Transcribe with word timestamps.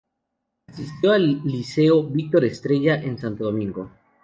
Asistió 0.65 1.11
al 1.11 1.43
Liceo 1.43 2.01
Víctor 2.01 2.45
Estrella 2.45 2.95
en 2.95 3.19
Santo 3.19 3.43
Domingo. 3.43 3.91